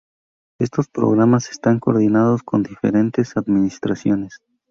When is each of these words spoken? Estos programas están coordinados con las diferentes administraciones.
Estos 0.59 0.87
programas 0.87 1.51
están 1.51 1.79
coordinados 1.79 2.41
con 2.41 2.63
las 2.63 2.71
diferentes 2.71 3.37
administraciones. 3.37 4.39